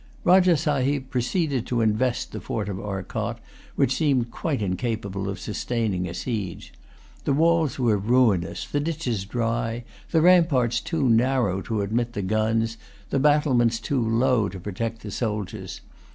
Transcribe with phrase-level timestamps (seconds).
[0.23, 3.37] Rajah Sahib proceeded to invest the fort of Arcot,
[3.75, 6.73] which seemed quite incapable of sustaining a siege.
[7.23, 12.77] The walls were ruinous, the ditches dry, the ramparts too narrow to admit the guns,
[13.11, 15.81] the battlements too low to protect the soldiers.